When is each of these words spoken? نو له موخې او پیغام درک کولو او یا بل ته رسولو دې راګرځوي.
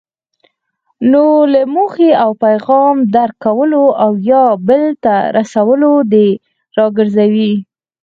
نو 1.11 1.25
له 1.53 1.61
موخې 1.75 2.11
او 2.23 2.31
پیغام 2.43 2.95
درک 3.15 3.35
کولو 3.45 3.83
او 4.03 4.11
یا 4.29 4.43
بل 4.67 4.83
ته 5.03 5.13
رسولو 5.37 5.91
دې 6.11 6.27
راګرځوي. 6.77 7.53